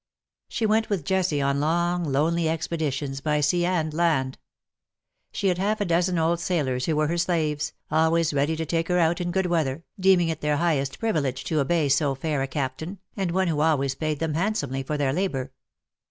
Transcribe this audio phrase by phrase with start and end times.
[0.49, 4.39] She went with Jessie on long lonely expeditions by sea and land.
[5.31, 8.87] She had half a dozen old sailors who were her slaves, always ready to take
[8.87, 12.47] her out in good weather, deeming it their highest privilege to obey so fair a
[12.47, 15.51] captain^ and one who always paid them handsomely for their labour.